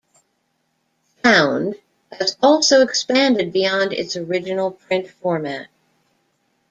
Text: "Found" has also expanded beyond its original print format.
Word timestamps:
"Found" 1.21 1.75
has 2.11 2.35
also 2.41 2.81
expanded 2.81 3.53
beyond 3.53 3.93
its 3.93 4.15
original 4.17 4.71
print 4.71 5.07
format. 5.07 5.67